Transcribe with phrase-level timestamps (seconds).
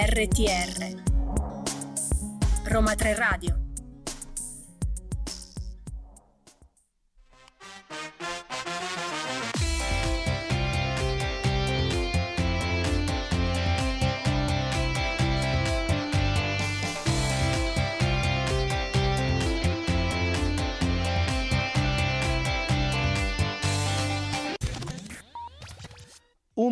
[0.00, 0.94] RTR
[2.66, 3.57] Roma 3 Radio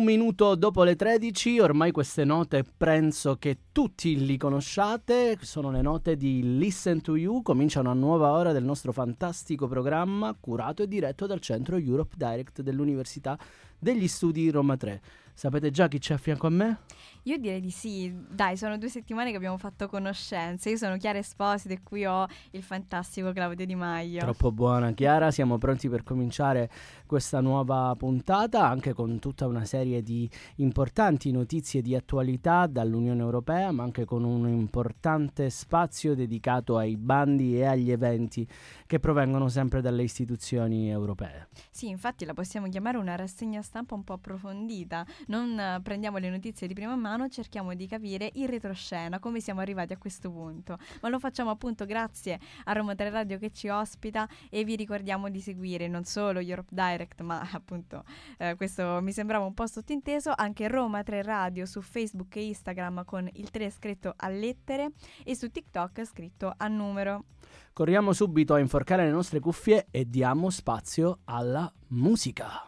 [0.07, 6.15] minuto dopo le 13, ormai queste note penso che tutti li conosciate, sono le note
[6.15, 11.25] di Listen to You, comincia una nuova ora del nostro fantastico programma curato e diretto
[11.25, 13.37] dal centro Europe Direct dell'Università
[13.77, 15.01] degli Studi Roma 3.
[15.33, 16.79] Sapete già chi c'è a fianco a me?
[17.23, 20.67] Io direi di sì, dai, sono due settimane che abbiamo fatto conoscenza.
[20.67, 24.21] Io sono Chiara Esposito e qui ho il fantastico Claudio Di Maio.
[24.21, 26.71] Troppo buona Chiara, siamo pronti per cominciare
[27.07, 33.71] questa nuova puntata anche con tutta una serie di importanti notizie di attualità dall'Unione Europea,
[33.71, 38.47] ma anche con un importante spazio dedicato ai bandi e agli eventi
[38.85, 41.47] che provengono sempre dalle istituzioni europee.
[41.71, 45.05] Sì, infatti la possiamo chiamare una rassegna stampa un po' approfondita.
[45.27, 49.61] Non uh, prendiamo le notizie di prima mano, cerchiamo di capire in retroscena come siamo
[49.61, 50.77] arrivati a questo punto.
[51.01, 55.29] Ma lo facciamo appunto grazie a Roma 3 Radio che ci ospita e vi ricordiamo
[55.29, 58.03] di seguire non solo Europe Direct, ma appunto
[58.39, 63.05] uh, questo mi sembrava un po' sottinteso, anche Roma 3 Radio su Facebook e Instagram
[63.05, 64.91] con il 3 scritto a lettere
[65.23, 67.25] e su TikTok scritto a numero.
[67.71, 72.63] Corriamo subito a inforcare le nostre cuffie e diamo spazio alla musica.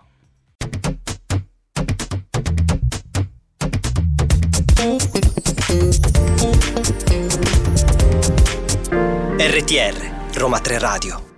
[9.42, 11.29] RTR Roma 3 Radio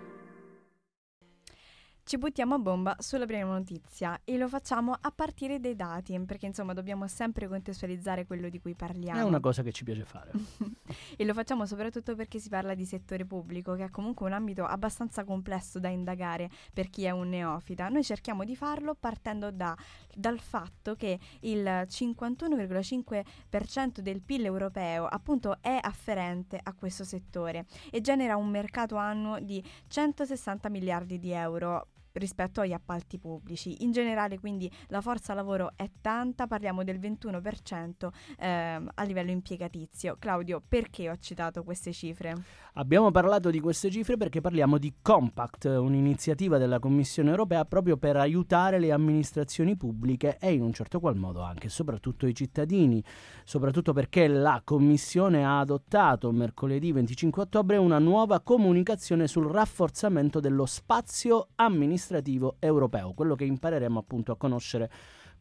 [2.12, 6.45] ci buttiamo a bomba sulla prima notizia e lo facciamo a partire dai dati, perché
[6.45, 9.18] insomma dobbiamo sempre contestualizzare quello di cui parliamo.
[9.18, 10.31] È una cosa che ci piace fare.
[11.16, 14.66] e lo facciamo soprattutto perché si parla di settore pubblico, che è comunque un ambito
[14.66, 17.88] abbastanza complesso da indagare per chi è un neofita.
[17.88, 19.74] Noi cerchiamo di farlo partendo da,
[20.13, 28.02] dal fatto che il 51,5% del PIL europeo appunto è afferente a questo settore e
[28.02, 33.84] genera un mercato annuo di 160 miliardi di euro rispetto agli appalti pubblici.
[33.84, 40.18] In generale quindi la forza lavoro è tanta, parliamo del 21% ehm, a livello impiegatizio.
[40.20, 42.36] Claudio, perché ho citato queste cifre?
[42.74, 48.16] Abbiamo parlato di queste cifre perché parliamo di Compact, un'iniziativa della Commissione europea proprio per
[48.16, 53.04] aiutare le amministrazioni pubbliche e in un certo qual modo anche e soprattutto i cittadini,
[53.44, 60.66] soprattutto perché la Commissione ha adottato mercoledì 25 ottobre una nuova comunicazione sul rafforzamento dello
[60.66, 64.89] spazio amministrativo amministrativo europeo, quello che impareremo appunto a conoscere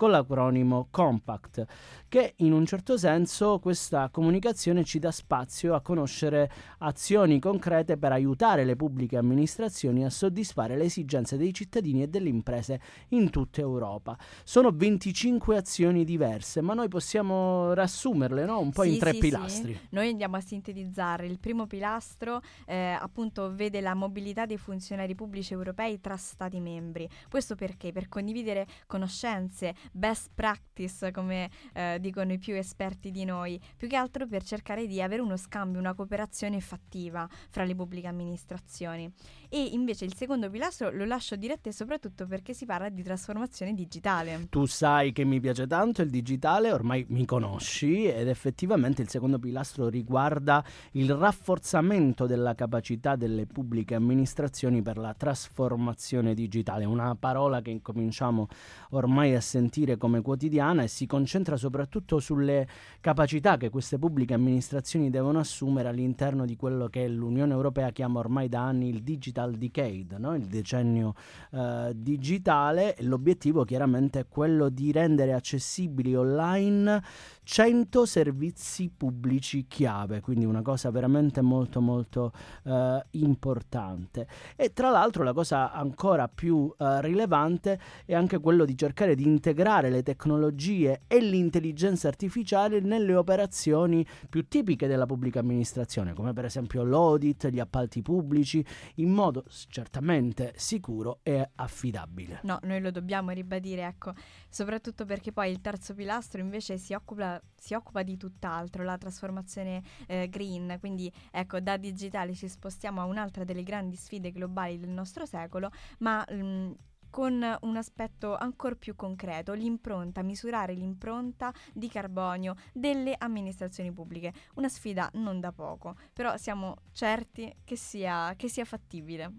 [0.00, 1.66] con l'acronimo Compact,
[2.08, 8.10] che in un certo senso questa comunicazione ci dà spazio a conoscere azioni concrete per
[8.10, 13.60] aiutare le pubbliche amministrazioni a soddisfare le esigenze dei cittadini e delle imprese in tutta
[13.60, 14.16] Europa.
[14.42, 18.58] Sono 25 azioni diverse, ma noi possiamo riassumerle no?
[18.58, 19.74] un po' sì, in tre sì, pilastri.
[19.74, 19.86] Sì.
[19.90, 21.26] Noi andiamo a sintetizzare.
[21.26, 27.06] Il primo pilastro eh, appunto vede la mobilità dei funzionari pubblici europei tra Stati membri.
[27.28, 27.92] Questo perché?
[27.92, 33.96] Per condividere conoscenze, best practice, come eh, dicono i più esperti di noi, più che
[33.96, 39.12] altro per cercare di avere uno scambio, una cooperazione fattiva fra le pubbliche amministrazioni.
[39.52, 43.74] E invece il secondo pilastro lo lascio diretto e soprattutto perché si parla di trasformazione
[43.74, 44.46] digitale.
[44.48, 49.40] Tu sai che mi piace tanto il digitale, ormai mi conosci ed effettivamente il secondo
[49.40, 57.60] pilastro riguarda il rafforzamento della capacità delle pubbliche amministrazioni per la trasformazione digitale, una parola
[57.60, 58.46] che incominciamo
[58.90, 62.68] ormai a sentire come quotidiana e si concentra soprattutto sulle
[63.00, 68.48] capacità che queste pubbliche amministrazioni devono assumere all'interno di quello che l'Unione Europea chiama ormai
[68.48, 70.34] da anni il digital decade, no?
[70.34, 71.14] il decennio
[71.52, 72.96] eh, digitale.
[73.00, 77.02] L'obiettivo chiaramente è quello di rendere accessibili online
[77.50, 82.32] 100 servizi pubblici chiave, quindi una cosa veramente molto molto
[82.62, 84.28] eh, importante.
[84.54, 89.24] E tra l'altro la cosa ancora più eh, rilevante è anche quello di cercare di
[89.24, 96.44] integrare le tecnologie e l'intelligenza artificiale nelle operazioni più tipiche della pubblica amministrazione, come per
[96.44, 98.64] esempio l'audit, gli appalti pubblici,
[98.96, 102.42] in modo certamente sicuro e affidabile.
[102.44, 104.12] No, noi lo dobbiamo ribadire, ecco,
[104.48, 109.82] soprattutto perché poi il terzo pilastro invece si occupa si occupa di tutt'altro, la trasformazione
[110.06, 114.90] eh, green, quindi ecco da digitale ci spostiamo a un'altra delle grandi sfide globali del
[114.90, 116.72] nostro secolo, ma mh,
[117.10, 124.32] con un aspetto ancora più concreto, l'impronta, misurare l'impronta di carbonio delle amministrazioni pubbliche.
[124.54, 129.32] Una sfida non da poco, però siamo certi che sia, che sia fattibile.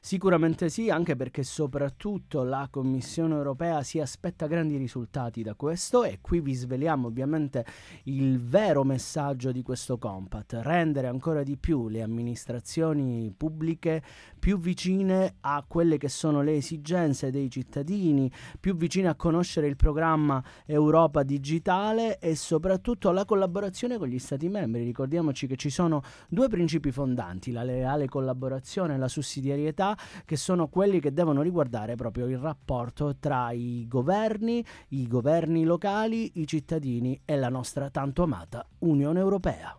[0.00, 6.18] Sicuramente sì, anche perché soprattutto la Commissione europea si aspetta grandi risultati da questo e
[6.20, 7.64] qui vi sveliamo ovviamente
[8.04, 14.02] il vero messaggio di questo compact, rendere ancora di più le amministrazioni pubbliche
[14.38, 19.76] più vicine a quelle che sono le esigenze dei cittadini, più vicine a conoscere il
[19.76, 24.84] programma Europa Digitale e soprattutto alla collaborazione con gli Stati membri.
[24.84, 30.68] Ricordiamoci che ci sono due principi fondanti, la leale collaborazione e la sussidiarietà, che sono
[30.68, 37.20] quelli che devono riguardare proprio il rapporto tra i governi, i governi locali, i cittadini
[37.24, 39.76] e la nostra tanto amata Unione Europea.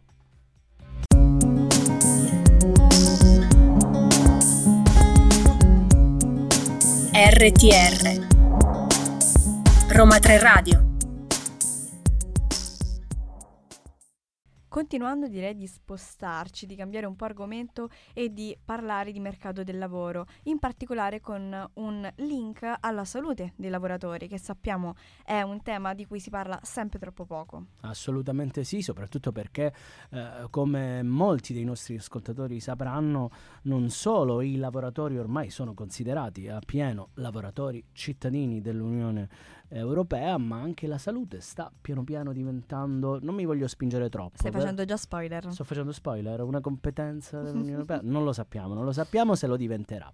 [7.25, 8.27] RTR
[9.87, 10.92] Roma 3 Radio
[14.73, 19.77] Continuando direi di spostarci, di cambiare un po' argomento e di parlare di mercato del
[19.77, 25.93] lavoro, in particolare con un link alla salute dei lavoratori, che sappiamo è un tema
[25.93, 27.65] di cui si parla sempre troppo poco.
[27.81, 29.71] Assolutamente sì, soprattutto perché
[30.09, 33.29] eh, come molti dei nostri ascoltatori sapranno,
[33.65, 39.29] non solo i lavoratori ormai sono considerati a pieno lavoratori cittadini dell'Unione
[39.77, 43.19] europea, ma anche la salute sta piano piano diventando.
[43.21, 44.37] Non mi voglio spingere troppo.
[44.37, 45.51] Stai facendo già spoiler.
[45.51, 47.99] Sto facendo spoiler, una competenza dell'Unione Europea?
[48.03, 50.11] Non lo sappiamo, non lo sappiamo se lo diventerà.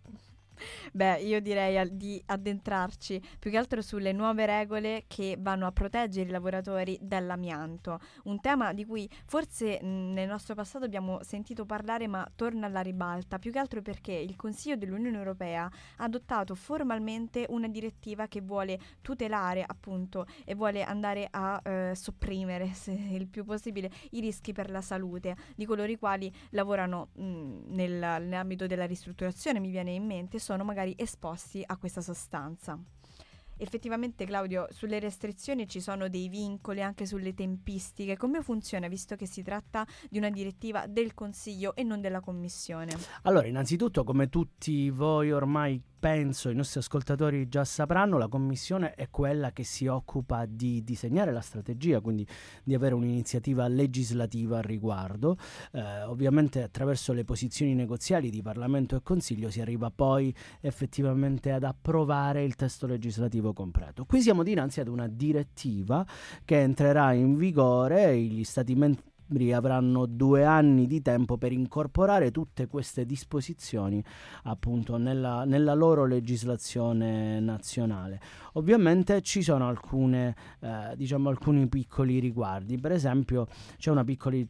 [0.94, 6.28] Beh, io direi di addentrarci più che altro sulle nuove regole che vanno a proteggere
[6.28, 12.08] i lavoratori dall'amianto, un tema di cui forse mh, nel nostro passato abbiamo sentito parlare
[12.08, 15.66] ma torna alla ribalta, più che altro perché il Consiglio dell'Unione Europea
[15.98, 22.72] ha adottato formalmente una direttiva che vuole tutelare appunto e vuole andare a eh, sopprimere
[22.74, 27.24] se il più possibile i rischi per la salute di coloro i quali lavorano mh,
[27.68, 32.76] nel, nell'ambito della ristrutturazione, mi viene in mente, sono magari esposti a questa sostanza.
[33.58, 38.18] Effettivamente Claudio, sulle restrizioni ci sono dei vincoli anche sulle tempistiche.
[38.18, 42.98] Come funziona visto che si tratta di una direttiva del Consiglio e non della Commissione?
[43.24, 49.10] Allora, innanzitutto, come tutti voi ormai penso i nostri ascoltatori già sapranno, la Commissione è
[49.10, 52.26] quella che si occupa di disegnare la strategia, quindi
[52.64, 55.38] di avere un'iniziativa legislativa al riguardo.
[55.72, 61.64] Eh, ovviamente attraverso le posizioni negoziali di Parlamento e Consiglio si arriva poi effettivamente ad
[61.64, 64.06] approvare il testo legislativo completo.
[64.06, 66.06] Qui siamo dinanzi ad una direttiva
[66.46, 68.76] che entrerà in vigore, gli Stati
[69.30, 74.04] membri avranno due anni di tempo per incorporare tutte queste disposizioni
[74.44, 78.20] appunto nella, nella loro legislazione nazionale.
[78.54, 83.48] Ovviamente ci sono alcune, eh, diciamo, alcuni piccoli riguardi, per esempio
[83.78, 84.50] c'è una piccola eh,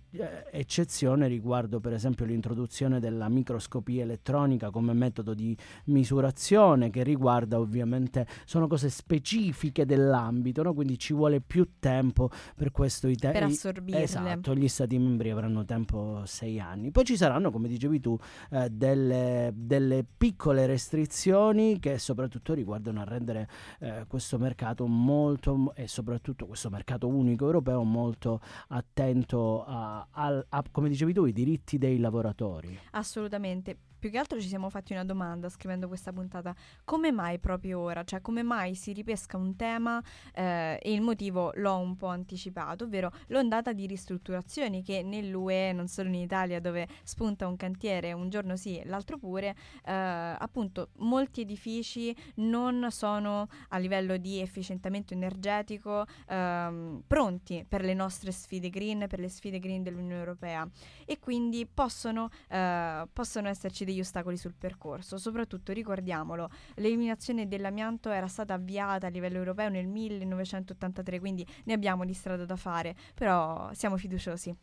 [0.51, 5.55] eccezione riguardo per esempio l'introduzione della microscopia elettronica come metodo di
[5.85, 10.73] misurazione che riguarda ovviamente, sono cose specifiche dell'ambito, no?
[10.73, 14.03] quindi ci vuole più tempo per questo i te- per assorbirle.
[14.03, 16.91] Esatto, gli stati membri avranno tempo sei anni.
[16.91, 18.17] Poi ci saranno, come dicevi tu,
[18.51, 23.49] eh, delle, delle, piccole restrizioni che soprattutto riguardano a rendere
[23.79, 30.63] eh, questo mercato molto e soprattutto questo mercato unico europeo molto attento a, a, a
[30.71, 32.77] come dicevi tu, i diritti dei lavoratori.
[32.91, 37.79] Assolutamente più che altro ci siamo fatti una domanda scrivendo questa puntata, come mai proprio
[37.79, 38.03] ora?
[38.03, 40.01] Cioè come mai si ripesca un tema
[40.33, 45.87] eh, e il motivo l'ho un po' anticipato, ovvero l'ondata di ristrutturazioni che nell'UE, non
[45.87, 51.41] solo in Italia dove spunta un cantiere un giorno sì, l'altro pure, eh, appunto molti
[51.41, 59.05] edifici non sono a livello di efficientamento energetico ehm, pronti per le nostre sfide green,
[59.09, 60.67] per le sfide green dell'Unione Europea
[61.05, 65.17] e quindi possono, eh, possono esserci degli ostacoli sul percorso.
[65.17, 72.05] Soprattutto ricordiamolo, l'eliminazione dell'amianto era stata avviata a livello europeo nel 1983, quindi ne abbiamo
[72.05, 74.55] di strada da fare, però siamo fiduciosi.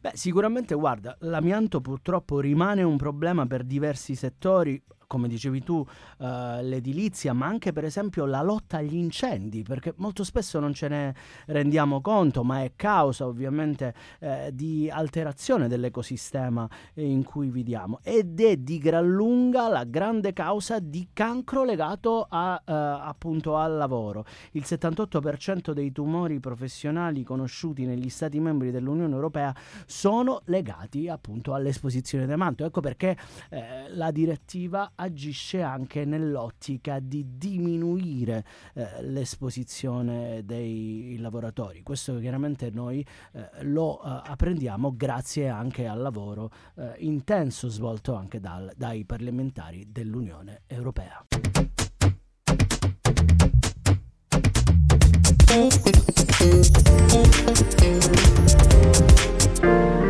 [0.00, 6.26] Beh, sicuramente guarda, l'amianto purtroppo rimane un problema per diversi settori, come dicevi tu, uh,
[6.60, 11.14] l'edilizia, ma anche per esempio la lotta agli incendi, perché molto spesso non ce ne
[11.46, 18.56] rendiamo conto, ma è causa ovviamente eh, di alterazione dell'ecosistema in cui viviamo ed è
[18.56, 24.24] di gran lunga la grande causa di cancro legato a, uh, appunto al lavoro.
[24.52, 29.54] Il 78% dei tumori professionali conosciuti negli Stati membri dell'Unione Europea Europea
[29.86, 32.64] sono legati appunto all'esposizione di manto.
[32.64, 33.16] Ecco perché
[33.50, 41.82] eh, la direttiva agisce anche nell'ottica di diminuire eh, l'esposizione dei lavoratori.
[41.82, 48.40] Questo chiaramente noi eh, lo eh, apprendiamo grazie anche al lavoro eh, intenso svolto anche
[48.40, 51.24] dal, dai parlamentari dell'Unione Europea.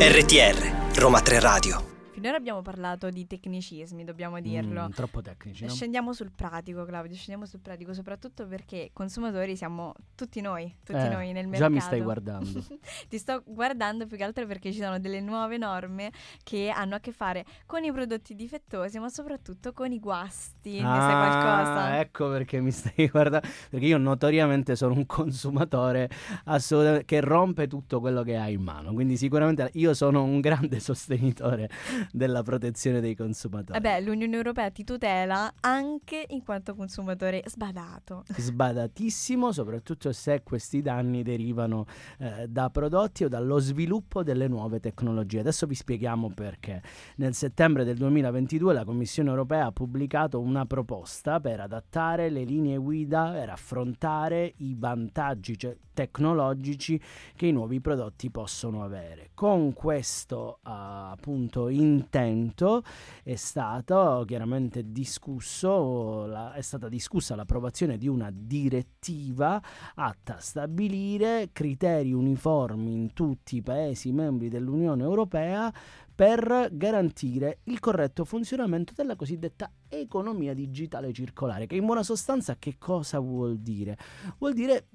[0.01, 1.98] RTR Roma 3 Radio
[2.29, 4.87] Finora abbiamo parlato di tecnicismi, dobbiamo dirlo.
[4.87, 5.71] Mm, troppo tecnici, no?
[5.71, 11.09] Scendiamo sul pratico, Claudio, scendiamo sul pratico, soprattutto perché consumatori siamo tutti noi, tutti Eh,
[11.09, 11.71] noi nel mercato.
[11.71, 12.63] già mi stai guardando.
[13.09, 16.99] Ti sto guardando più che altro perché ci sono delle nuove norme che hanno a
[16.99, 20.73] che fare con i prodotti difettosi, ma soprattutto con i guasti.
[20.73, 21.83] ne sai qualcosa?
[21.85, 23.49] Ah, ecco perché mi stai guardando.
[23.71, 26.11] Perché io notoriamente sono un consumatore
[26.45, 28.93] assolutamente che rompe tutto quello che ha in mano.
[28.93, 31.71] Quindi sicuramente io sono un grande sostenitore
[32.19, 33.81] della protezione dei consumatori.
[33.81, 38.25] Vabbè, l'Unione Europea ti tutela anche in quanto consumatore sbadato.
[38.29, 41.87] Sbadatissimo, soprattutto se questi danni derivano
[42.19, 45.41] eh, da prodotti o dallo sviluppo delle nuove tecnologie.
[45.41, 46.83] Adesso vi spieghiamo perché.
[47.17, 52.77] Nel settembre del 2022 la Commissione europea ha pubblicato una proposta per adattare le linee
[52.77, 57.01] guida per affrontare i vantaggi cioè, tecnologici
[57.35, 59.31] che i nuovi prodotti possono avere.
[59.35, 60.69] Con questo uh,
[61.11, 61.69] appunto
[61.99, 62.83] intento
[63.23, 69.61] è stato chiaramente discusso, la, è stata discussa l'approvazione di una direttiva
[69.95, 75.73] atta a stabilire criteri uniformi in tutti i Paesi membri dell'Unione Europea
[76.15, 82.77] per garantire il corretto funzionamento della cosiddetta economia digitale circolare, che in buona sostanza che
[82.77, 83.97] cosa vuol dire?
[84.39, 84.87] Vuol dire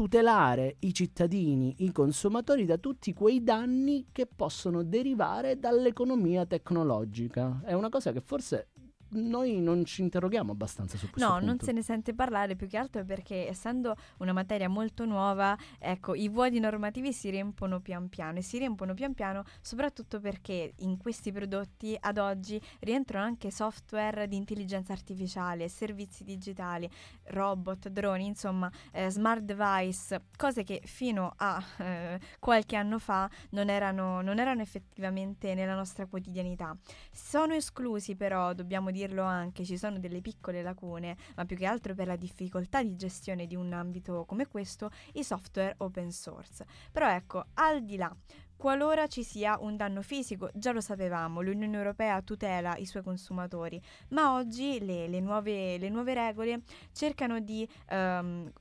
[0.00, 7.60] tutelare i cittadini, i consumatori da tutti quei danni che possono derivare dall'economia tecnologica.
[7.62, 8.68] È una cosa che forse
[9.10, 11.46] noi non ci interroghiamo abbastanza su questo No, punto.
[11.46, 16.14] non se ne sente parlare più che altro perché essendo una materia molto nuova, ecco,
[16.14, 20.96] i vuoti normativi si riempono pian piano e si riempono pian piano soprattutto perché in
[20.96, 26.88] questi prodotti ad oggi rientrano anche software di intelligenza artificiale, servizi digitali,
[27.24, 33.68] robot, droni, insomma, eh, smart device, cose che fino a eh, qualche anno fa non
[33.68, 36.76] erano, non erano effettivamente nella nostra quotidianità.
[37.12, 41.94] Sono esclusi però, dobbiamo dirlo anche, ci sono delle piccole lacune, ma più che altro
[41.94, 46.66] per la difficoltà di gestione di un ambito come questo, i software open source.
[46.92, 48.14] Però ecco, al di là,
[48.60, 53.80] Qualora ci sia un danno fisico, già lo sapevamo, l'Unione Europea tutela i suoi consumatori,
[54.10, 56.60] ma oggi le, le, nuove, le nuove, regole
[56.92, 58.52] cercano di um,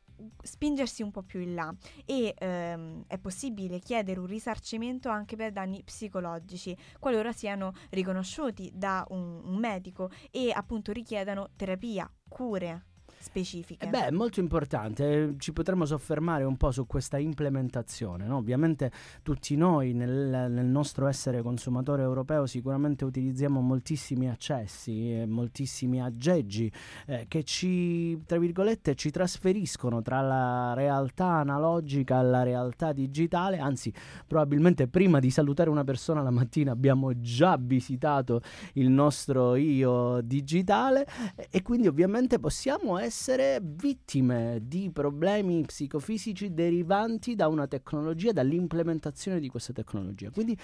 [0.41, 1.73] spingersi un po' più in là.
[2.05, 9.05] E ehm, è possibile chiedere un risarcimento anche per danni psicologici qualora siano riconosciuti da
[9.09, 12.88] un, un medico e appunto richiedano terapia, cure
[13.19, 13.85] specifiche.
[13.85, 18.25] Eh beh, è molto importante, ci potremmo soffermare un po' su questa implementazione.
[18.25, 18.38] No?
[18.38, 26.01] Ovviamente tutti noi nel, nel, nostro essere consumatore europeo sicuramente utilizziamo moltissimi accessi, e moltissimi
[26.01, 26.71] aggeggi
[27.07, 33.93] eh, che ci, tra virgolette, ci trasferiscono tra la realtà analogica alla realtà digitale, anzi
[34.25, 38.41] probabilmente prima di salutare una persona la mattina abbiamo già visitato
[38.73, 41.05] il nostro io digitale
[41.49, 49.39] e quindi ovviamente possiamo essere essere vittime di problemi psicofisici derivanti da una tecnologia, dall'implementazione
[49.39, 50.29] di questa tecnologia.
[50.29, 50.57] Quindi,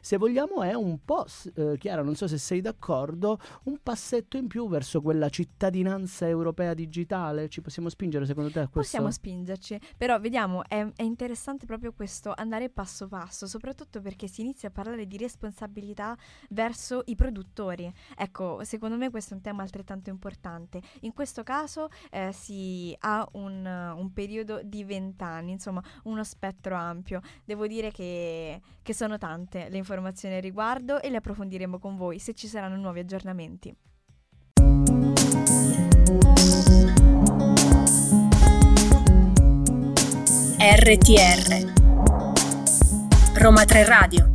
[0.00, 4.48] se vogliamo, è un po', eh, Chiara, non so se sei d'accordo, un passetto in
[4.48, 7.48] più verso quella cittadinanza europea digitale.
[7.48, 8.80] Ci possiamo spingere secondo te a questo?
[8.80, 14.40] Possiamo spingerci, però vediamo, è, è interessante proprio questo andare passo passo, soprattutto perché si
[14.40, 16.16] inizia a parlare di responsabilità
[16.50, 17.92] verso i produttori.
[18.16, 20.82] Ecco, secondo me questo è un tema altrettanto importante.
[21.02, 27.20] In questo caso eh, si ha un, un periodo di vent'anni, insomma uno spettro ampio.
[27.44, 32.18] Devo dire che, che sono tante le informazioni al riguardo e le approfondiremo con voi
[32.18, 33.74] se ci saranno nuovi aggiornamenti.
[40.64, 41.72] RTR
[43.34, 44.31] Roma 3 Radio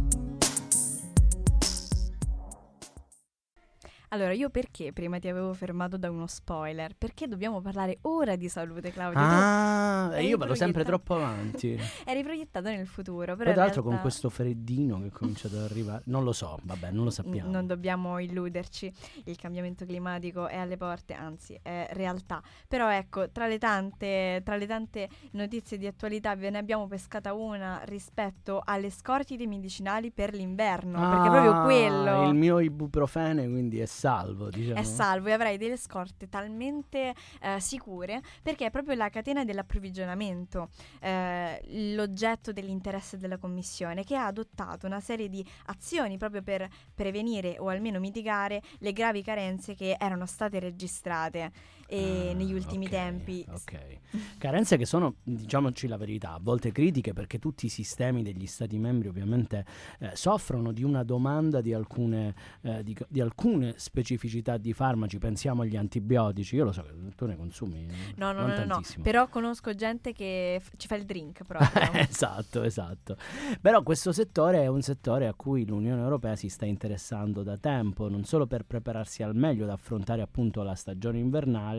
[4.17, 6.95] Allora, io perché prima ti avevo fermato da uno spoiler?
[6.97, 9.19] Perché dobbiamo parlare ora di salute, Claudio.
[9.21, 11.77] Ah, eri io vado sempre troppo avanti.
[12.03, 15.57] Eri proiettato nel futuro, però in tra l'altro con realtà- questo freddino che è cominciato
[15.57, 17.51] ad arrivare, non lo so, vabbè, non lo sappiamo.
[17.51, 18.91] Non dobbiamo illuderci,
[19.25, 22.41] il cambiamento climatico è alle porte, anzi è realtà.
[22.67, 27.33] Però ecco, tra le tante, tra le tante notizie di attualità ve ne abbiamo pescata
[27.33, 33.47] una rispetto alle scorte dei medicinali per l'inverno, perché proprio Ah, quello Il mio ibuprofene
[33.47, 34.79] quindi è salvo, diciamo.
[34.79, 40.69] è salvo e avrai delle scorte talmente eh, sicure perché è proprio la catena dell'approvvigionamento
[41.01, 41.61] eh,
[41.93, 47.67] l'oggetto dell'interesse della Commissione che ha adottato una serie di azioni proprio per prevenire o
[47.67, 51.51] almeno mitigare le gravi carenze che erano state registrate
[51.87, 53.45] e Ah, negli ultimi ok, tempi.
[53.49, 53.97] Ok.
[54.37, 58.77] Carenze che sono, diciamoci la verità, a volte critiche perché tutti i sistemi degli Stati
[58.77, 59.65] membri ovviamente
[59.99, 65.17] eh, soffrono di una domanda di alcune, eh, di, di alcune specificità di farmaci.
[65.17, 66.55] Pensiamo agli antibiotici.
[66.55, 67.85] Io lo so che tu ne consumi.
[67.87, 69.03] eh, No, no, non no, no, no, tantissimo.
[69.03, 71.69] però conosco gente che f- ci fa il drink proprio.
[72.07, 73.15] esatto, esatto.
[73.61, 78.09] Però questo settore è un settore a cui l'Unione Europea si sta interessando da tempo,
[78.09, 81.76] non solo per prepararsi al meglio ad affrontare appunto la stagione invernale,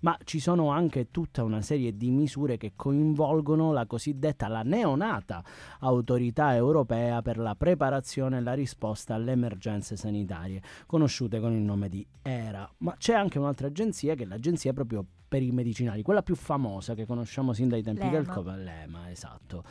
[0.00, 5.42] ma ci sono anche tutta una serie di misure che coinvolgono la cosiddetta, la neonata
[5.80, 11.88] autorità europea per la preparazione e la risposta alle emergenze sanitarie, conosciute con il nome
[11.88, 12.68] di ERA.
[12.78, 16.94] Ma c'è anche un'altra agenzia che è l'agenzia proprio per i medicinali, quella più famosa
[16.94, 18.34] che conosciamo sin dai tempi del L'EMA.
[18.34, 19.64] Covid, l'EMA, esatto.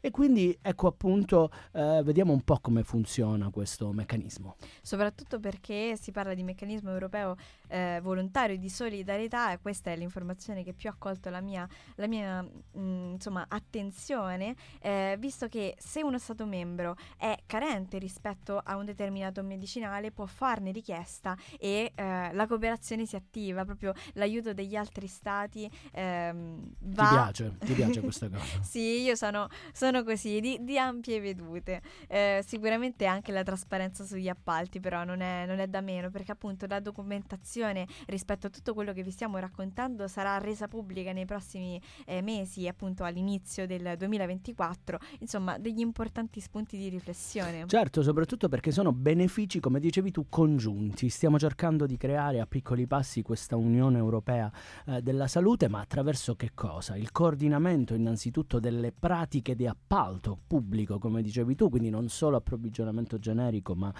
[0.00, 4.56] E quindi ecco appunto, eh, vediamo un po' come funziona questo meccanismo.
[4.82, 7.36] soprattutto perché si parla di meccanismo europeo
[7.68, 12.06] eh, volontario di solidarietà e questa è l'informazione che più ha colto la mia, la
[12.06, 18.76] mia mh, insomma, attenzione, eh, visto che se uno Stato membro è carente rispetto a
[18.76, 24.76] un determinato medicinale può farne richiesta e eh, la cooperazione si attiva, proprio l'aiuto degli
[24.76, 27.02] altri Stati ehm, va...
[27.02, 27.56] Ti piace?
[27.58, 28.62] Ti piace questa cosa?
[28.62, 31.82] Sì, io sono, sono così, di, di ampie vedute.
[32.08, 36.32] Eh, sicuramente anche la trasparenza sugli appalti, però non è, non è da meno, perché
[36.32, 41.26] appunto la documentazione rispetto a tutto quello che vi stiamo raccontando sarà resa pubblica nei
[41.26, 44.98] prossimi eh, mesi, appunto all'inizio del 2024.
[45.20, 47.66] Insomma, degli importanti spunti di riflessione.
[47.66, 51.08] Certo, soprattutto perché sono benefici, come dicevi tu, congiunti.
[51.08, 54.50] Stiamo cercando di creare a piccoli passi questa Unione Europea
[54.86, 56.96] eh, della salute, ma attraverso che cosa?
[56.96, 63.18] Il coordinamento innanzitutto delle pratiche di appalto pubblico, come dicevi tu, quindi non solo approvvigionamento
[63.18, 63.92] generico, ma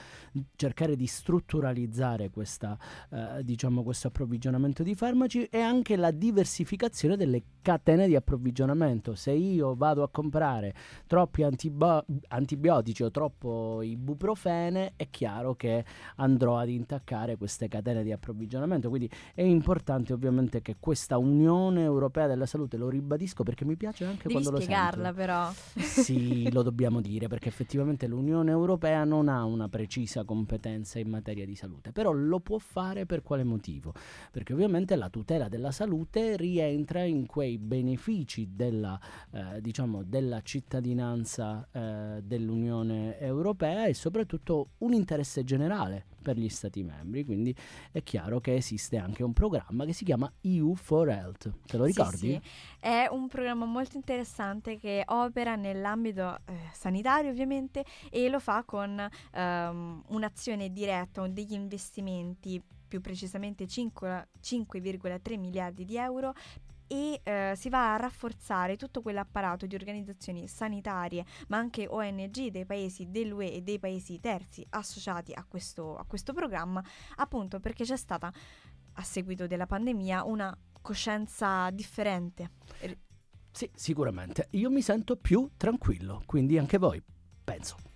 [0.55, 2.79] cercare di strutturalizzare questa,
[3.11, 9.17] eh, diciamo, questo approvvigionamento di farmaci e anche la diversificazione delle catene di approvvigionamento.
[9.17, 10.73] Se io vado a comprare
[11.07, 15.85] troppi antibo- antibiotici o troppo ibuprofene, è chiaro che
[16.17, 18.89] andrò ad intaccare queste catene di approvvigionamento.
[18.89, 24.05] Quindi è importante ovviamente che questa Unione Europea della Salute, lo ribadisco perché mi piace
[24.05, 25.17] anche Devi quando lo spiegarla sento.
[25.17, 25.53] però.
[25.85, 31.45] Sì, lo dobbiamo dire perché effettivamente l'Unione Europea non ha una precisa competenza in materia
[31.45, 33.93] di salute, però lo può fare per quale motivo?
[34.31, 38.99] Perché ovviamente la tutela della salute rientra in quei benefici della,
[39.33, 46.83] eh, diciamo, della cittadinanza eh, dell'Unione Europea e soprattutto un interesse generale per gli Stati
[46.83, 47.55] membri, quindi
[47.93, 51.53] è chiaro che esiste anche un programma che si chiama EU for Health.
[51.65, 52.17] Te lo Sì, ricordi?
[52.17, 52.41] sì.
[52.81, 59.09] È un programma molto interessante che opera nell'ambito eh, sanitario ovviamente e lo fa con
[59.35, 66.33] ehm, un'azione diretta, degli investimenti, più precisamente 5 5,3 miliardi di euro
[66.87, 72.65] e eh, si va a rafforzare tutto quell'apparato di organizzazioni sanitarie, ma anche ONG dei
[72.65, 76.83] paesi dell'UE e dei paesi terzi associati a questo, a questo programma,
[77.17, 78.33] appunto perché c'è stata,
[78.95, 82.51] a seguito della pandemia, una coscienza differente.
[83.51, 84.49] Sì, sicuramente.
[84.51, 87.03] Io mi sento più tranquillo, quindi anche voi,
[87.43, 87.96] penso.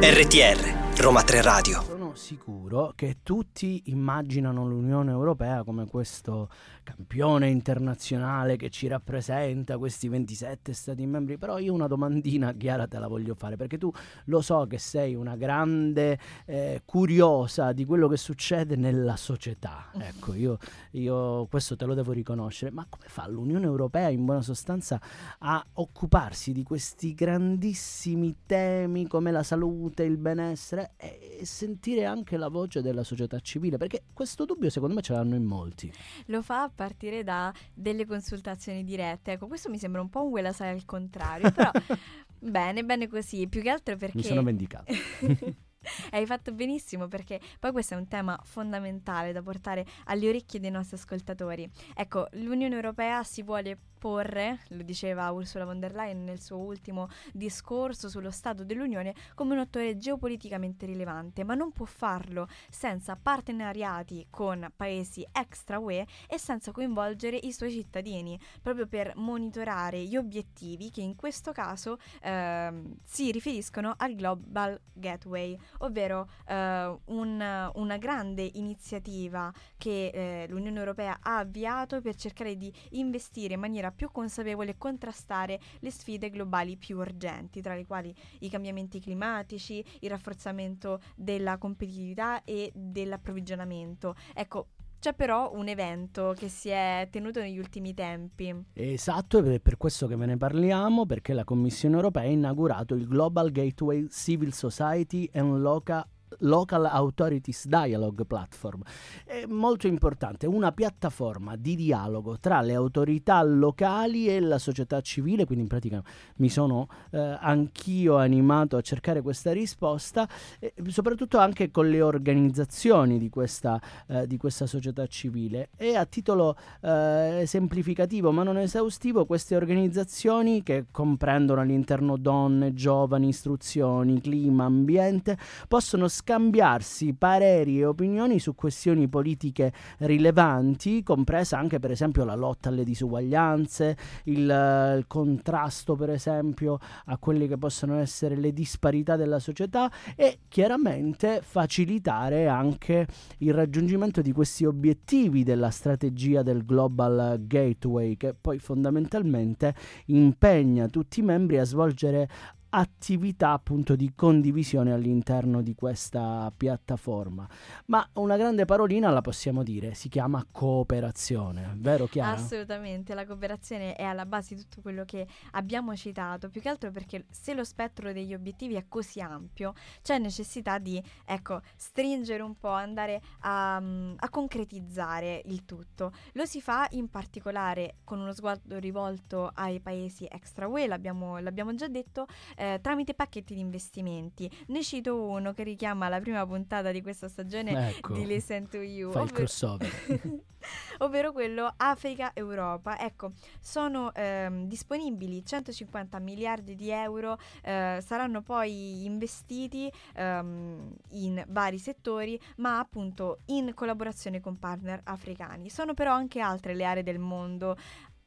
[0.00, 1.82] RTR, Roma 3 Radio.
[1.86, 2.53] Sono sicuro
[2.94, 6.48] che tutti immaginano l'Unione Europea come questo
[6.82, 12.98] campione internazionale che ci rappresenta, questi 27 Stati membri, però io una domandina chiara te
[12.98, 13.90] la voglio fare, perché tu
[14.26, 19.90] lo so che sei una grande eh, curiosa di quello che succede nella società.
[19.96, 20.58] Ecco, io,
[20.92, 25.00] io questo te lo devo riconoscere, ma come fa l'Unione Europea in buona sostanza
[25.38, 32.36] a occuparsi di questi grandissimi temi come la salute, il benessere e e sentire anche
[32.36, 35.92] la voce della società civile, perché questo dubbio secondo me ce l'hanno in molti.
[36.26, 39.32] Lo fa a partire da delle consultazioni dirette.
[39.32, 41.70] Ecco, questo mi sembra un po' un quella sai al contrario, però
[42.38, 44.16] bene, bene così, più che altro perché...
[44.16, 44.92] Mi sono vendicato.
[46.10, 50.70] Hai fatto benissimo perché poi questo è un tema fondamentale da portare alle orecchie dei
[50.70, 51.68] nostri ascoltatori.
[51.94, 57.08] Ecco, l'Unione Europea si vuole porre, lo diceva Ursula von der Leyen nel suo ultimo
[57.32, 64.26] discorso sullo Stato dell'Unione, come un attore geopoliticamente rilevante, ma non può farlo senza partenariati
[64.28, 70.90] con paesi extra UE e senza coinvolgere i suoi cittadini, proprio per monitorare gli obiettivi
[70.90, 78.50] che in questo caso eh, si riferiscono al Global Gateway, ovvero eh, un, una grande
[78.52, 84.72] iniziativa che eh, l'Unione Europea ha avviato per cercare di investire in maniera più consapevole
[84.72, 91.00] e contrastare le sfide globali più urgenti, tra le quali i cambiamenti climatici, il rafforzamento
[91.16, 94.14] della competitività e dell'approvvigionamento.
[94.34, 94.68] Ecco,
[95.04, 98.54] c'è però un evento che si è tenuto negli ultimi tempi.
[98.72, 102.94] Esatto, ed è per questo che ve ne parliamo, perché la Commissione europea ha inaugurato
[102.94, 106.06] il Global Gateway Civil Society and Local
[106.40, 108.82] Local Authorities Dialogue Platform.
[109.24, 115.44] È molto importante, una piattaforma di dialogo tra le autorità locali e la società civile,
[115.44, 116.02] quindi in pratica
[116.36, 123.18] mi sono eh, anch'io animato a cercare questa risposta, eh, soprattutto anche con le organizzazioni
[123.18, 125.70] di questa, eh, di questa società civile.
[125.76, 133.28] E a titolo eh, esemplificativo ma non esaustivo, queste organizzazioni che comprendono all'interno donne, giovani,
[133.28, 141.90] istruzioni, clima, ambiente, possono scambiarsi pareri e opinioni su questioni politiche rilevanti, compresa anche per
[141.90, 147.98] esempio la lotta alle disuguaglianze, il, eh, il contrasto per esempio a quelle che possono
[147.98, 153.06] essere le disparità della società e chiaramente facilitare anche
[153.38, 159.74] il raggiungimento di questi obiettivi della strategia del Global Gateway che poi fondamentalmente
[160.06, 162.30] impegna tutti i membri a svolgere
[162.76, 167.48] attività appunto di condivisione all'interno di questa piattaforma.
[167.86, 172.32] Ma una grande parolina la possiamo dire, si chiama cooperazione, vero Chiara?
[172.32, 176.90] Assolutamente, la cooperazione è alla base di tutto quello che abbiamo citato, più che altro
[176.90, 182.58] perché se lo spettro degli obiettivi è così ampio, c'è necessità di, ecco, stringere un
[182.58, 186.10] po', andare a, a concretizzare il tutto.
[186.32, 191.72] Lo si fa in particolare con uno sguardo rivolto ai paesi extra UE, l'abbiamo, l'abbiamo
[191.76, 192.26] già detto,
[192.64, 194.50] eh, tramite pacchetti di investimenti.
[194.68, 198.78] Ne cito uno che richiama la prima puntata di questa stagione ecco, di Listen to
[198.78, 199.10] You.
[199.10, 199.24] Fai ovvero...
[199.24, 200.42] il crossover.
[200.98, 202.98] ovvero quello Africa-Europa.
[202.98, 211.78] Ecco, sono ehm, disponibili 150 miliardi di euro, eh, saranno poi investiti ehm, in vari
[211.78, 215.68] settori, ma appunto in collaborazione con partner africani.
[215.68, 217.76] Sono però anche altre le aree del mondo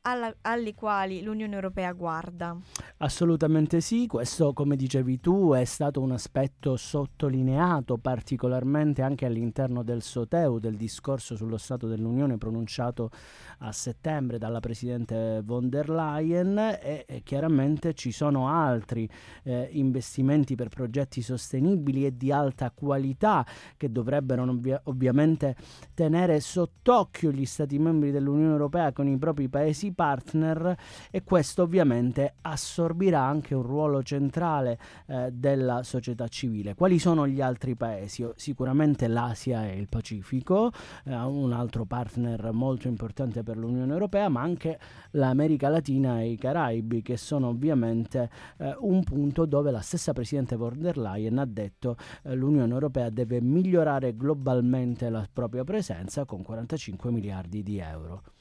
[0.07, 2.57] alla, alle quali l'Unione Europea guarda.
[2.97, 10.01] Assolutamente sì, questo come dicevi tu è stato un aspetto sottolineato particolarmente anche all'interno del
[10.01, 13.11] SOTEU, del discorso sullo Stato dell'Unione pronunciato
[13.59, 19.09] a settembre dalla Presidente von der Leyen e, e chiaramente ci sono altri
[19.43, 25.55] eh, investimenti per progetti sostenibili e di alta qualità che dovrebbero ovvia- ovviamente
[25.93, 30.77] tenere sott'occhio gli Stati membri dell'Unione Europea con i propri paesi partner
[31.09, 36.75] e questo ovviamente assorbirà anche un ruolo centrale eh, della società civile.
[36.75, 38.29] Quali sono gli altri paesi?
[38.35, 40.71] Sicuramente l'Asia e il Pacifico,
[41.05, 44.79] eh, un altro partner molto importante per l'Unione Europea, ma anche
[45.11, 50.55] l'America Latina e i Caraibi, che sono ovviamente eh, un punto dove la stessa Presidente
[50.55, 56.43] von der Leyen ha detto eh, l'Unione Europea deve migliorare globalmente la propria presenza con
[56.43, 58.36] 45 miliardi di euro.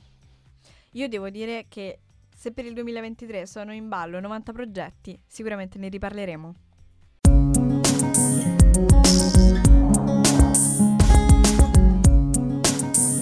[0.97, 1.99] Io devo dire che
[2.35, 6.55] se per il 2023 sono in ballo 90 progetti, sicuramente ne riparleremo.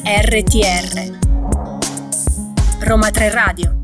[0.04, 1.18] RTR
[2.80, 3.84] Roma 3 Radio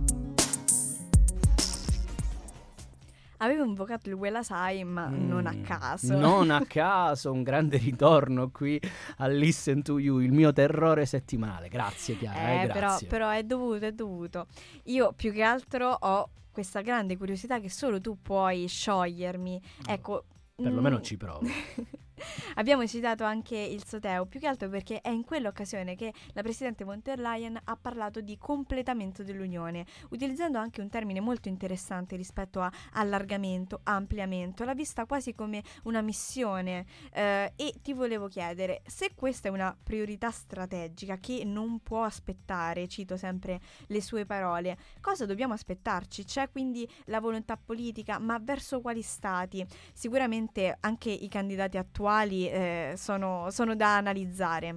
[3.43, 6.17] Avevo invocato il Wella Sai, ma mm, non a caso.
[6.17, 8.81] Non a caso, un grande ritorno qui
[9.19, 11.69] a Listen to You, il mio terrore settimalare.
[11.69, 14.47] Grazie Chiara, eh, eh, però, però è dovuto, è dovuto.
[14.85, 19.61] Io più che altro ho questa grande curiosità che solo tu puoi sciogliermi.
[19.87, 20.25] Ecco,
[20.55, 21.41] perlomeno mm, ci provo.
[22.57, 26.85] Abbiamo citato anche il Soteo, più che altro perché è in quell'occasione che la Presidente
[26.85, 32.61] von der Leyen ha parlato di completamento dell'Unione, utilizzando anche un termine molto interessante rispetto
[32.61, 39.13] a allargamento, ampliamento, l'ha vista quasi come una missione eh, e ti volevo chiedere se
[39.15, 45.27] questa è una priorità strategica che non può aspettare, cito sempre le sue parole, cosa
[45.27, 46.25] dobbiamo aspettarci?
[46.25, 49.65] C'è quindi la volontà politica, ma verso quali stati?
[49.93, 52.10] Sicuramente anche i candidati attuali
[52.49, 54.75] eh, sono, sono da analizzare.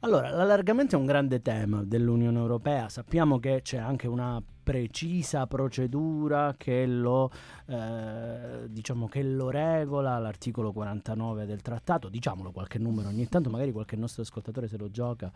[0.00, 2.88] Allora, l'allargamento è un grande tema dell'Unione Europea.
[2.88, 7.30] Sappiamo che c'è anche una precisa procedura che lo,
[7.66, 13.72] eh, diciamo che lo regola, l'articolo 49 del trattato, diciamolo qualche numero ogni tanto, magari
[13.72, 15.32] qualche nostro ascoltatore se lo gioca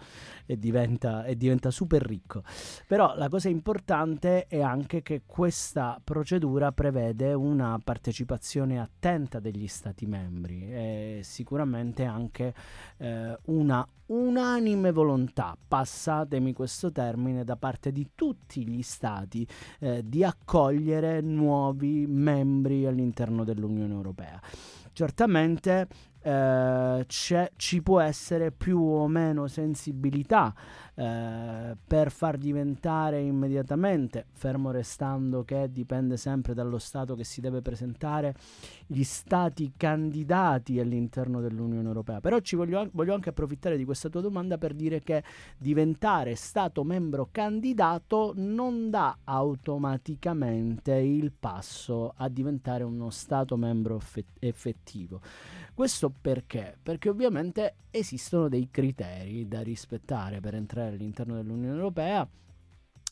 [0.46, 2.42] e diventa, e diventa super ricco.
[2.86, 10.06] Però la cosa importante è anche che questa procedura prevede una partecipazione attenta degli Stati
[10.06, 12.54] membri e sicuramente anche
[12.98, 19.15] eh, una unanime volontà, passatemi questo termine, da parte di tutti gli Stati
[19.78, 24.40] eh, di accogliere nuovi membri all'interno dell'Unione Europea.
[24.92, 25.88] Certamente
[26.26, 30.52] eh, ci può essere più o meno sensibilità
[30.98, 37.62] eh, per far diventare immediatamente, fermo restando che dipende sempre dallo Stato che si deve
[37.62, 38.34] presentare,
[38.86, 42.20] gli Stati candidati all'interno dell'Unione Europea.
[42.20, 45.22] Però ci voglio, voglio anche approfittare di questa tua domanda per dire che
[45.58, 54.00] diventare Stato membro candidato non dà automaticamente il passo a diventare uno Stato membro
[54.40, 55.20] effettivo.
[55.76, 56.74] Questo perché?
[56.82, 62.26] Perché ovviamente esistono dei criteri da rispettare per entrare all'interno dell'Unione Europea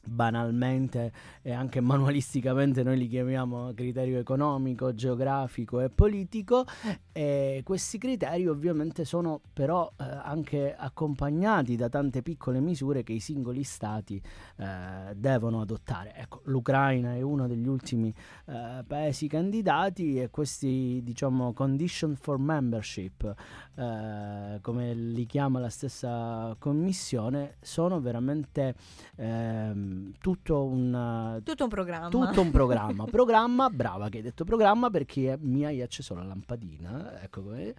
[0.05, 1.13] banalmente
[1.43, 6.65] e anche manualisticamente noi li chiamiamo criterio economico, geografico e politico
[7.13, 13.21] e questi criteri ovviamente sono però eh, anche accompagnati da tante piccole misure che i
[13.21, 14.21] singoli stati
[14.57, 16.15] eh, devono adottare.
[16.17, 18.13] Ecco, l'Ucraina è uno degli ultimi
[18.47, 23.35] eh, paesi candidati e questi diciamo condition for membership
[23.77, 28.75] eh, come li chiama la stessa commissione sono veramente
[29.17, 32.09] ehm, tutto un, tutto un programma.
[32.09, 33.05] Tutto un programma.
[33.11, 37.23] programma, brava che hai detto programma perché mi hai acceso la lampadina.
[37.23, 37.75] Ecco come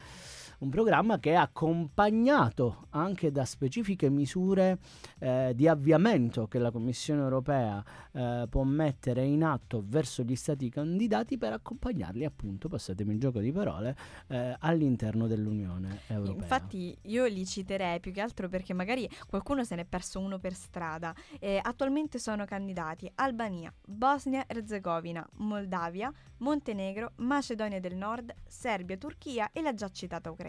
[0.60, 4.80] un programma che è accompagnato anche da specifiche misure
[5.20, 10.70] eh, di avviamento che la Commissione europea eh, può mettere in atto verso gli stati
[10.70, 13.96] candidati per accompagnarli appunto, passatemi il gioco di parole,
[14.28, 16.42] eh, all'interno dell'Unione Europea.
[16.42, 20.54] Infatti io li citerei più che altro perché magari qualcuno se n'è perso uno per
[20.54, 21.14] strada.
[21.62, 29.90] attualmente sono candidati Albania, Bosnia-Herzegovina, Moldavia, Montenegro, Macedonia del Nord, Serbia, Turchia e la già
[29.90, 30.45] citata Ucraina,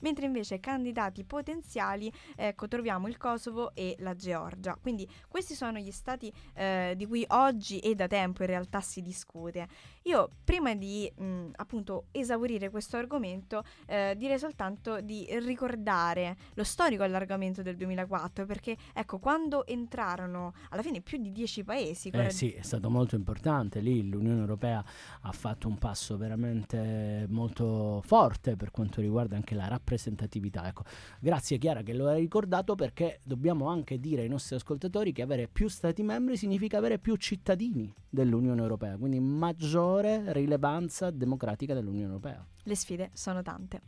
[0.00, 4.76] mentre invece candidati potenziali ecco, troviamo il Kosovo e la Georgia.
[4.80, 9.02] Quindi questi sono gli stati eh, di cui oggi e da tempo in realtà si
[9.02, 9.68] discute.
[10.04, 17.02] Io prima di mh, appunto esaurire questo argomento eh, direi soltanto di ricordare lo storico
[17.02, 22.08] allargamento del 2004 perché ecco quando entrarono alla fine più di dieci paesi.
[22.08, 24.82] Eh sì, è stato molto importante lì l'Unione Europea
[25.22, 30.66] ha fatto un passo veramente molto forte per quanto riguarda anche la rappresentatività.
[30.68, 30.84] Ecco,
[31.18, 35.48] grazie Chiara che lo hai ricordato perché dobbiamo anche dire ai nostri ascoltatori che avere
[35.48, 42.06] più stati membri significa avere più cittadini dell'Unione Europea, quindi maggiore maggiore rilevanza democratica dell'Unione
[42.06, 42.44] Europea.
[42.64, 43.80] Le sfide sono tante.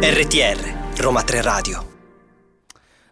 [0.00, 1.95] RTR Roma 3 Radio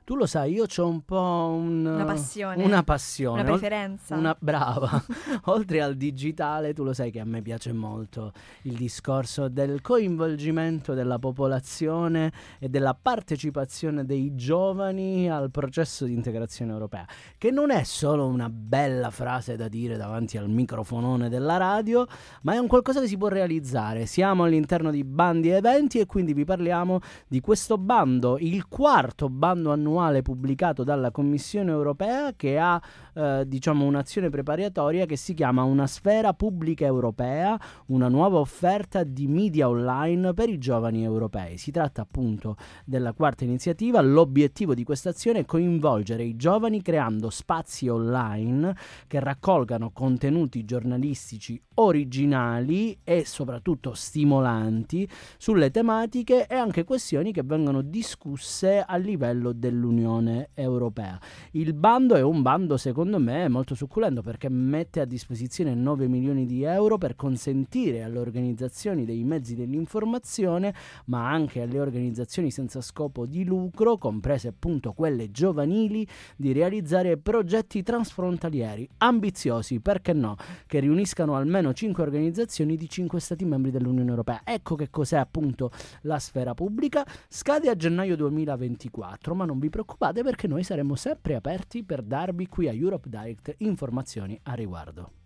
[0.05, 2.63] tu lo sai, io ho un po' un, una passione.
[2.63, 3.41] Una passione.
[3.41, 4.15] Una preferenza.
[4.15, 5.03] Una brava.
[5.47, 10.93] Oltre al digitale, tu lo sai che a me piace molto il discorso del coinvolgimento
[10.93, 17.07] della popolazione e della partecipazione dei giovani al processo di integrazione europea,
[17.39, 22.07] che non è solo una bella frase da dire davanti al microfonone della radio,
[22.43, 24.05] ma è un qualcosa che si può realizzare.
[24.05, 29.31] Siamo all'interno di bandi e eventi e quindi vi parliamo di questo bando, il quarto
[29.31, 32.81] bando annuale annuale pubblicato dalla Commissione europea che ha
[33.15, 39.29] eh, diciamo un'azione preparatoria che si chiama Una sfera pubblica europea, una nuova offerta di
[39.29, 41.57] media online per i giovani europei.
[41.59, 47.31] Si tratta appunto della quarta iniziativa, l'obiettivo di questa azione è coinvolgere i giovani creando
[47.31, 48.75] spazi online
[49.07, 57.83] che raccolgano contenuti giornalistici originali e soprattutto stimolanti sulle tematiche e anche questioni che vengono
[57.83, 61.21] discusse a livello dell'Unione dell'Unione Europea.
[61.53, 66.47] Il bando è un bando secondo me molto succulento perché mette a disposizione 9 milioni
[66.47, 70.75] di euro per consentire alle organizzazioni dei mezzi dell'informazione,
[71.07, 77.83] ma anche alle organizzazioni senza scopo di lucro, comprese appunto quelle giovanili, di realizzare progetti
[77.83, 84.41] transfrontalieri ambiziosi, perché no, che riuniscano almeno 5 organizzazioni di 5 Stati membri dell'Unione Europea.
[84.45, 85.71] Ecco che cos'è appunto
[86.03, 87.07] la sfera pubblica.
[87.29, 92.47] Scade a gennaio 2024, ma non vi preoccupate perché noi saremo sempre aperti per darvi
[92.47, 95.24] qui a Europe Direct informazioni a riguardo.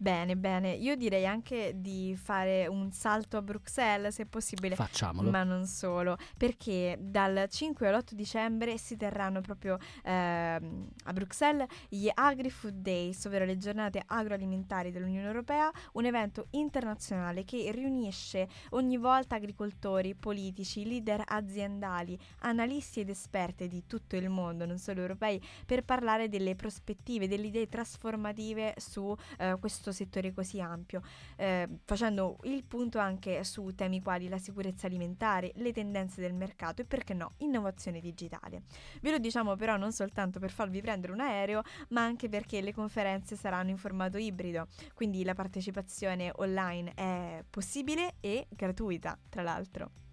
[0.00, 0.72] Bene, bene.
[0.72, 4.74] Io direi anche di fare un salto a Bruxelles, se possibile.
[4.74, 5.28] Facciamolo.
[5.28, 12.08] Ma non solo, perché dal 5 all'8 dicembre si terranno proprio ehm, a Bruxelles gli
[12.10, 19.34] Agri-Food Days, ovvero le giornate agroalimentari dell'Unione Europea, un evento internazionale che riunisce ogni volta
[19.34, 25.84] agricoltori, politici, leader aziendali, analisti ed esperti di tutto il mondo, non solo europei, per
[25.84, 31.02] parlare delle prospettive, delle idee trasformative su eh, questo questo settore così ampio,
[31.36, 36.82] eh, facendo il punto anche su temi quali la sicurezza alimentare, le tendenze del mercato
[36.82, 38.62] e perché no, innovazione digitale.
[39.02, 42.72] Ve lo diciamo però non soltanto per farvi prendere un aereo, ma anche perché le
[42.72, 50.09] conferenze saranno in formato ibrido, quindi la partecipazione online è possibile e gratuita, tra l'altro.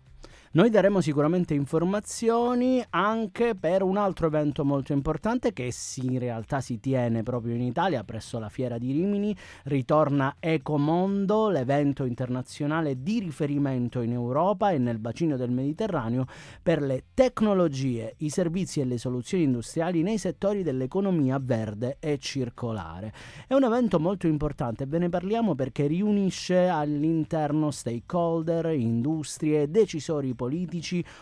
[0.58, 6.62] Noi daremo sicuramente informazioni anche per un altro evento molto importante che si, in realtà
[6.62, 9.38] si tiene proprio in Italia presso la Fiera di Rimini.
[9.66, 16.26] Ritorna Ecomondo, l'evento internazionale di riferimento in Europa e nel bacino del Mediterraneo
[16.64, 23.14] per le tecnologie, i servizi e le soluzioni industriali nei settori dell'economia verde e circolare.
[23.46, 30.46] È un evento molto importante, ve ne parliamo perché riunisce all'interno stakeholder, industrie, decisori politici,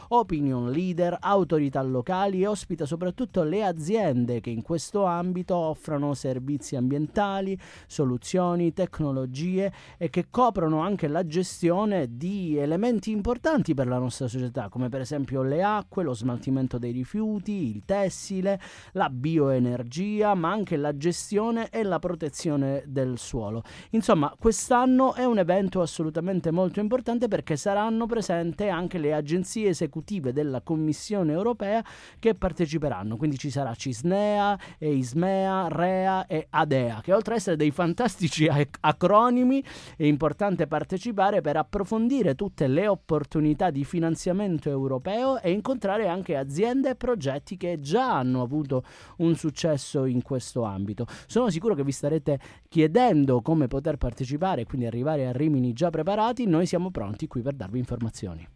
[0.10, 6.76] opinion leader, autorità locali e ospita soprattutto le aziende che in questo ambito offrono servizi
[6.76, 7.58] ambientali,
[7.88, 14.70] soluzioni, tecnologie e che coprono anche la gestione di elementi importanti per la nostra società,
[14.70, 18.60] come per esempio le acque, lo smaltimento dei rifiuti, il tessile,
[18.94, 23.64] la bioenergia, ma anche la gestione e la protezione del suolo.
[23.92, 30.34] Insomma, quest'anno è un evento assolutamente molto importante perché saranno presenti anche le agenzie esecutive
[30.34, 31.84] della Commissione europea
[32.20, 33.18] che parteciperanno.
[33.18, 38.48] Quindi ci sarà Cisnea, Ismea, Rea e Adea, che oltre ad essere dei fantastici
[38.82, 39.64] acronimi
[39.96, 46.92] è importante partecipare per approfondire tutte le opportunità di finanziamento europeo e incontrare anche aziende
[46.92, 48.84] e progetti che già hanno avuto
[49.18, 51.06] un successo in questo ambito.
[51.28, 55.90] Sono sicuro che vi starete chiedendo come poter partecipare e quindi arrivare a Rimini già
[55.90, 56.46] preparati.
[56.46, 58.55] Noi siamo pronti qui per darvi informazioni.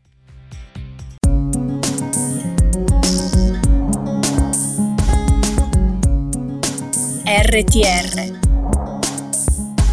[7.42, 8.38] RTR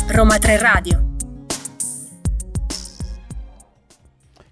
[0.09, 0.97] Roma 3 Radio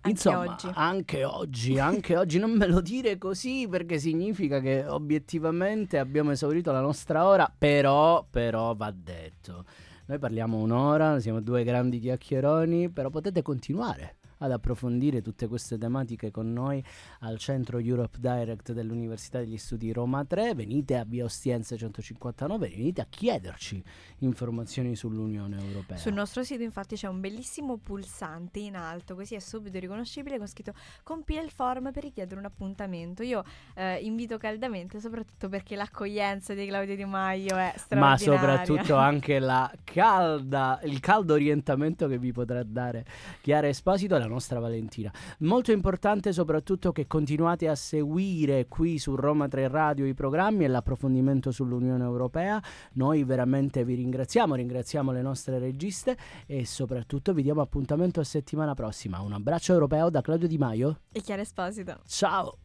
[0.02, 0.70] Anche Insomma, oggi.
[0.72, 6.70] anche oggi, anche oggi non me lo dire così perché significa che obiettivamente abbiamo esaurito
[6.70, 9.64] la nostra ora, però, però va detto.
[10.07, 16.31] Noi parliamo un'ora, siamo due grandi chiacchieroni, però potete continuare ad approfondire tutte queste tematiche
[16.31, 16.83] con noi
[17.20, 20.55] al centro Europe Direct dell'Università degli Studi Roma 3.
[20.55, 23.83] Venite a Via Ostiense 159, venite a chiederci
[24.18, 25.97] informazioni sull'Unione Europea.
[25.97, 30.47] Sul nostro sito infatti c'è un bellissimo pulsante in alto, così è subito riconoscibile con
[30.47, 33.23] scritto compila il form per richiedere un appuntamento.
[33.23, 33.44] Io
[33.75, 38.64] eh, invito caldamente, soprattutto perché l'accoglienza di Claudio Di Maio è ma straordinaria.
[38.64, 43.05] soprattutto anche la calda, il caldo orientamento che vi potrà dare
[43.40, 45.13] Chiara Esposito la nostra Valentina.
[45.41, 50.69] Molto importante soprattutto che continuate a seguire qui su Roma 3 Radio i programmi e
[50.69, 52.63] l'approfondimento sull'Unione Europea.
[52.95, 58.75] Noi veramente vi ringraziamo, ringraziamo le nostre registe e soprattutto vi diamo appuntamento a settimana
[58.75, 59.21] prossima.
[59.21, 61.01] Un abbraccio europeo da Claudio Di Maio.
[61.13, 62.01] E Chiara Esposito.
[62.07, 62.59] Ciao!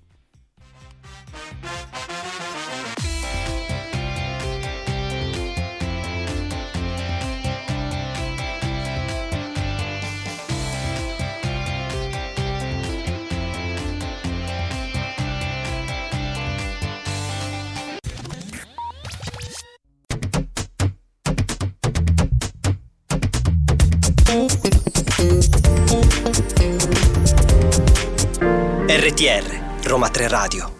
[28.87, 30.78] RTR Roma 3 Radio